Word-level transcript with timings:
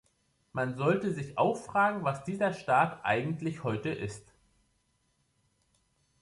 Man 0.51 0.77
sollte 0.77 1.11
sich 1.13 1.37
auch 1.37 1.53
fragen, 1.53 2.03
was 2.03 2.23
dieser 2.23 2.53
Staat 2.53 3.01
eigentlich 3.05 3.63
heute 3.63 3.89
ist. 3.89 4.27